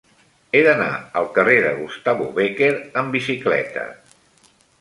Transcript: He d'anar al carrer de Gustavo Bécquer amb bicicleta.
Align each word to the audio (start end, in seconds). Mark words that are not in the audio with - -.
He 0.53 0.61
d'anar 0.67 0.87
al 1.19 1.27
carrer 1.35 1.59
de 1.65 1.75
Gustavo 1.81 2.31
Bécquer 2.39 2.73
amb 3.03 3.19
bicicleta. 3.19 3.85